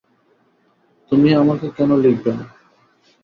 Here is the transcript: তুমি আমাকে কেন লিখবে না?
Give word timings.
তুমি 1.11 1.29
আমাকে 1.33 1.67
কেন 1.77 1.89
লিখবে 2.03 2.31
না? 2.37 2.45